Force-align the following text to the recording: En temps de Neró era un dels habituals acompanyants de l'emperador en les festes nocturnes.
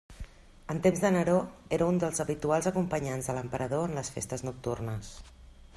En 0.73 0.79
temps 0.87 1.01
de 1.03 1.11
Neró 1.15 1.35
era 1.77 1.89
un 1.91 2.01
dels 2.05 2.23
habituals 2.25 2.69
acompanyants 2.73 3.29
de 3.31 3.37
l'emperador 3.39 3.87
en 3.91 3.95
les 4.01 4.13
festes 4.17 4.47
nocturnes. 4.49 5.17